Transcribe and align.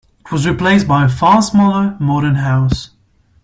It 0.25 0.31
was 0.31 0.47
replaced 0.47 0.87
by 0.87 1.05
a 1.05 1.09
far 1.09 1.43
smaller, 1.43 1.95
modern 1.99 2.33
house. 2.33 2.89